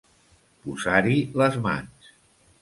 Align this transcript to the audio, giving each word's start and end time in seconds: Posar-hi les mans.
Posar-hi 0.63 1.19
les 1.43 1.59
mans. 1.67 2.11